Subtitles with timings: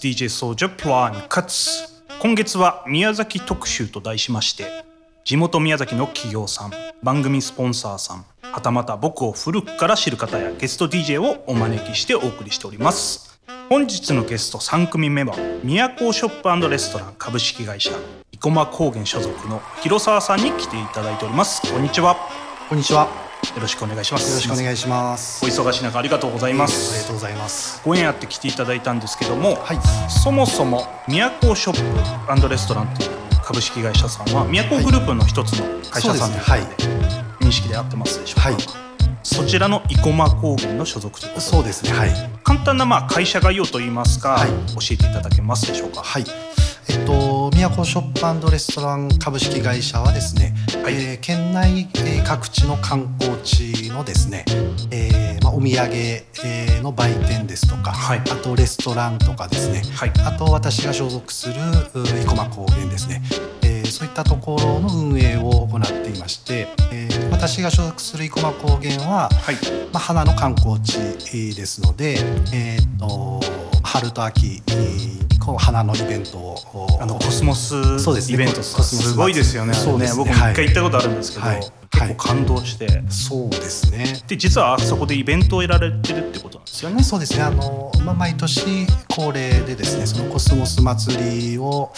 [0.00, 1.88] DJ ソージャプランカツ。
[2.20, 4.84] 今月は宮崎特集と題しまして
[5.24, 13.40] 地元宮崎の企業さん番組スポンサーさんはたまた僕を古くから知る方やゲスト DJ をお招きしてお送りしております。
[13.68, 17.90] 本日のゲスト3組目は宮古ショップレストラン株式会社
[18.32, 21.60] 生駒高原所属の広沢さんに来ていただいております。
[21.72, 22.16] こんにちは。
[22.68, 23.27] こんにちは。
[23.58, 24.28] よろしくお願いします。
[24.30, 25.44] よろしくお願いします。
[25.44, 26.94] お忙しい中ありがとうございます。
[26.94, 27.82] ありがとうございます。
[27.84, 29.78] ご縁あって来ていただいたんですけども、はい。
[30.08, 33.10] そもそも宮古ショップレストランという
[33.42, 38.56] 株式会社さんは宮古グループの一つの会社さんということで,、そうです認識で合ってますでしょうか、はい。
[39.24, 41.50] そちらの生駒高原の所属ということで。
[41.50, 41.90] そうですね。
[41.90, 42.30] はい。
[42.44, 44.48] 簡単なまあ会社概要といいますか、はい。
[44.48, 44.54] 教
[44.92, 46.02] えていただけますでしょうか？
[46.02, 46.24] はい。
[46.28, 46.47] え
[47.02, 54.44] っと宮古ショップレストラン株式会社はですね、はいえー県内、えー各地の観光地のですね、
[54.90, 58.18] えーまあ、お土産、えーの売店ですとか、はい。
[58.18, 60.12] あとレストランとかですね、はい。
[60.24, 61.54] あと私が所属する
[61.94, 63.22] う生駒高原ですね、
[63.62, 69.54] えーそういったところの運営を行っていまして、えー私が所属する生駒高原は、はい。
[69.92, 72.18] まあ、花の観光地ですので、
[72.52, 73.40] えー、と
[73.98, 74.62] 春と秋に
[75.40, 78.34] こう花のイベントをあのコスモスそうですね。
[78.34, 79.74] イベントすごいですよね。
[79.74, 80.24] そうですね。
[80.24, 81.60] 僕も一回行ったことあるんですけど、はい。
[81.90, 84.22] 結構感動して、そうですね。
[84.28, 87.02] で実はあそこでイベントをやられてるってことなんですよね？
[87.02, 87.42] そうですね。
[87.42, 91.92] あの、まあ、毎年恒例でですねそのコスモス祭りを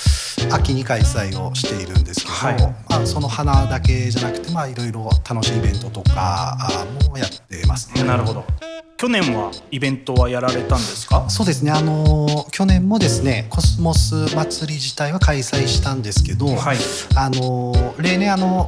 [0.50, 2.62] 秋に開催をしているんですけど、はい。
[2.88, 8.04] まあ、その花だけじゃなくて、まあ、いろいろ楽しいイベントとかあもやってますね。
[8.04, 8.44] なるほど
[9.00, 11.24] 去年はイベントはやられたんですか？
[11.30, 11.70] そうですね。
[11.70, 16.76] あの去年もですねコスモス祭り自体は開催したんですけど、はい。
[17.16, 18.66] あの例年あの、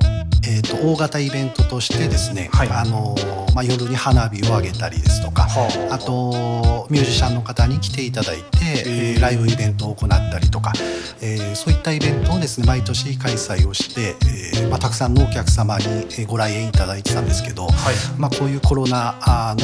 [0.49, 2.69] えー、と大型イベントとしてですね、はい。
[2.71, 3.15] あの
[3.55, 5.97] まあ、夜に花火を上げたりですとか、はあ。
[5.97, 9.15] あとミュージシャンの方に来ていただいて、えー。
[9.15, 10.73] えーライブイベントを行ったりとか、
[11.21, 17.73] えーそういったイベントをですね毎年開催をして、えーまあ、たくさんのお客様にえーご来園いただいてたんですけど、はい。
[18.19, 19.55] まあ、こういうコロナあ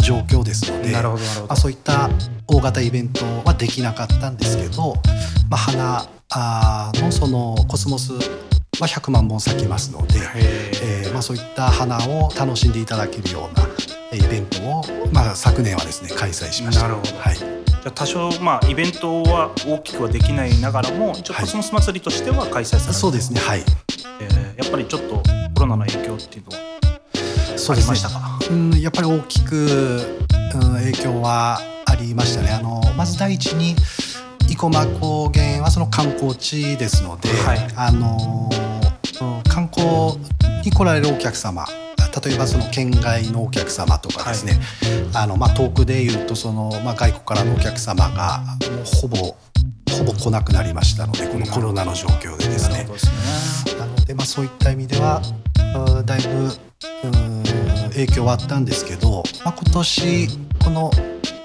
[0.00, 1.46] 状況ですのでなるほどなるほど。
[1.48, 2.10] まあ、そういった
[2.46, 4.94] 大型イベントはできなかったんですけど、
[5.48, 8.18] まあ、花あのそのコスモスは
[8.86, 10.22] 100万本咲きますので、へ
[11.04, 13.66] えーまあ、そういった花を楽しんでいただけるような
[14.12, 16.82] えーイベントを、まあ、昨年はですね開催しました。
[16.82, 17.16] なるほど。
[17.18, 17.36] はい。
[17.36, 21.44] じゃあ多少まあイベントは大きくはできないながらも一応はい。
[21.44, 23.64] コスモス祭りとしては開催される、そうですねはい。
[24.20, 25.22] えーやっぱりちょっと
[25.54, 26.80] コロナの影響っていうのは
[27.70, 28.29] ありましたか？
[28.50, 29.56] うん、やっぱり大きく、
[30.54, 32.50] うん、影響はありましたね。
[32.50, 33.76] あのまず第一に
[34.48, 37.68] 生駒高原はその観光地ですので、はい。
[37.76, 38.80] あのうん
[39.48, 40.16] 観光
[40.64, 41.66] に来られるお客様
[42.24, 44.58] 例えばその県外のお客様とかですね、
[45.14, 52.84] あのまあ、遠くで言うとその、まあ、外国からのお客様がもうほぼほぼ来なくなりましたのでこのコロナの状況でですね。
[52.84, 53.78] なね。
[53.78, 55.22] なので、まあ、そういった意味では
[55.76, 56.50] うんだいぶうん
[57.90, 60.28] 影響はあったんですけど、まあ、今年
[60.64, 60.90] この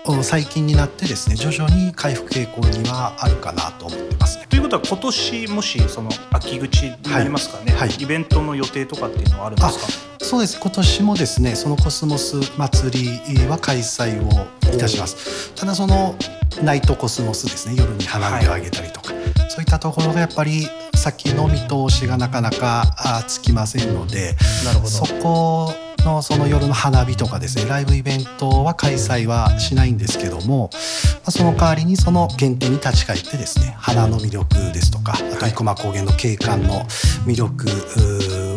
[0.08, 4.46] うん最近になってですね徐々に回復傾向にはあるかなと思ってますね。
[4.48, 7.90] ということは今年もしその秋口になりますかね、はい。
[7.90, 8.04] はい。
[8.04, 9.80] イベントの予定とかっていうのはあるんです
[10.20, 10.26] か？
[10.26, 10.60] そうです。
[10.60, 14.30] 今年もですねそのコスモス祭りは開催を
[14.76, 15.56] いたします。
[15.56, 16.16] ただその
[16.62, 19.10] ナイトコスモスですね夜に花火を上げたりとか、
[19.50, 24.88] そういったところがやっぱり先の見通しがなかなかあつきませんのでなるほど。
[24.88, 25.74] そこ
[26.06, 30.80] のその夜の花火とかですねライブイベントは開催はしないんですけども、ま
[31.26, 36.86] あ、その代わりにその原点に立ち返ってですね花の魅力ですとかあと生駒高原の景観の
[37.26, 37.68] 魅力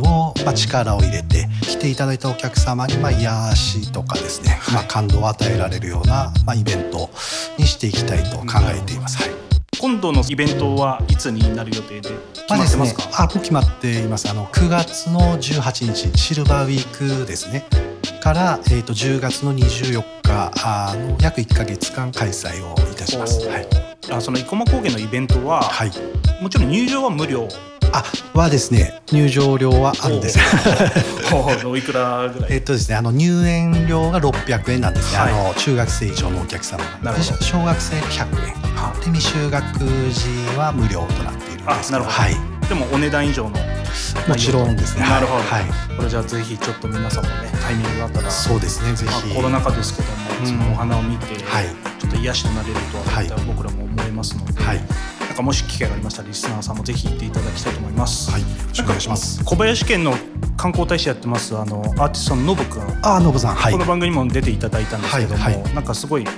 [0.07, 7.11] を、まあ、力を入れて来ていただいたお客様にまあ癒しとかですね、まあ、感動を与えられるような、まあ、イベント
[7.59, 9.19] にしていきたいと考えています。
[9.19, 9.38] はい
[9.81, 14.29] 今度のイベントはいつになる予定で決まってますか、、あもう決まっています。
[14.29, 17.65] あの9月の18日シルバーウィークですね。
[18.21, 23.47] から、えー、と10月の24日あの約1か月間開催をいたします。
[23.49, 23.69] はい、
[24.11, 25.93] あその生駒高原のイベントは、はい、
[26.43, 27.49] もちろん入場は無料？
[27.93, 28.05] あ
[28.35, 30.39] はですね入場料はあるんです。
[31.65, 38.68] おいくらぐらいえっとですね、あの入園料が600円なんですね、はいあの中学生以上のお客様なるほどで小学生が100円は
[39.01, 39.65] で未就学
[40.11, 42.17] 児は無料となっているんですなるほど。
[42.17, 43.57] はい、でもお値段以上の。
[44.29, 45.03] もちろんですね。
[45.03, 45.97] なるほど、はい。
[45.97, 50.47] これじゃあぜひちょっと皆さんもねタイミングがあったらそうですねぜまあひ、コロナ禍ですけども、うん。
[50.47, 51.67] そのお花を見て、はい。
[51.99, 53.29] ちょっと癒しとなれるとははい。
[53.47, 54.81] 僕らも思いますので、はい
[55.39, 58.33] かかもし機会がありましたらリスナーさんもぜひ行っていただきたいと思います。
[58.33, 59.45] はいよろしくお願いします。
[59.45, 60.13] 小林県の
[60.57, 63.55] 観光大使やってますあのアーティストのノブくん、ああノブさん。
[63.55, 63.73] はい。
[63.73, 65.75] この番組にも出ていただいたんですけども、はいはい。
[65.75, 66.31] なんかすごいや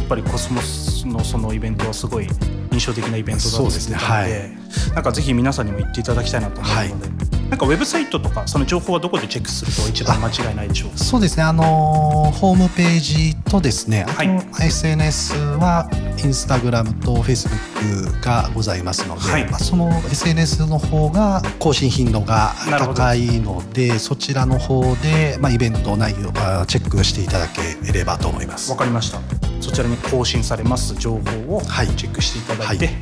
[0.00, 2.28] っぱりコスモスのそのイベントはすごい
[2.70, 4.58] 印象的なイベントだってたのでそうですね
[4.94, 10.98] なんかぜひ皆さんにも行っていただきたいなと思うので、なんかウェブサイトとかその情報はどこでチェックすると一番間違いないでしょうか？
[10.98, 11.44] そうですね。
[11.44, 14.04] あのーホームページとですね。
[14.08, 14.66] はい。
[14.66, 15.88] SNS は
[16.22, 19.48] インスタグラムとフェイスブックがございますので、はい。
[19.48, 28.70] まあ、その SNS の方が更新頻度が高いのでそちらの方で、まあ、イベント内容あチェックしていただければと思います。
[28.70, 28.76] わ。
[28.76, 29.20] かりました。
[29.60, 31.88] そちらに更新されます情報をはい。
[31.96, 32.92] チェックしていただいて、は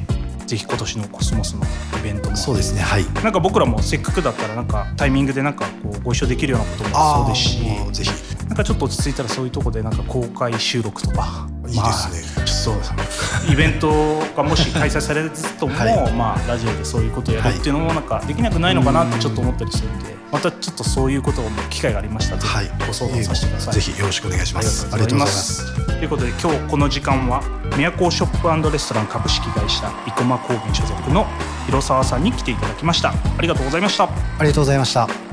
[0.47, 1.63] ぜひ今年のコスモスの
[1.99, 2.37] イベントも。
[2.37, 3.05] そうですねはい。
[3.23, 8.35] なんか僕らもせっかくだったらなんかタイミングでなんかこうご一緒できるようなこともそうですしぜひ。
[8.47, 11.49] なんかちょっと落ち着いたらそういうとこでなんか公開収録とか。
[11.67, 12.37] いいですね。
[12.37, 16.13] まあ、ちょっとイベントがもし開催されずとも、はい。
[16.13, 23.75] まあラジオでそういうことをやるっていうのもなんかできなくないのかなってちょっと思ったりするんでまたちょっとそういうことを機会がありましたらぜはご相談させてください。
[23.75, 24.87] ぜひよろしくお願いします。
[24.93, 25.87] ありがとうございます。
[25.87, 27.43] ということで今日この時間は
[27.77, 31.27] 宮古ショップレストラン株式会社生駒工芸所属の
[31.67, 33.11] 広沢さんに来ていただきました。
[33.11, 34.05] ありがとうございました。
[34.05, 34.09] あ
[34.41, 35.24] りがとうございました。